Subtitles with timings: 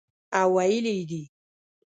[0.39, 1.23] او ویلي یې دي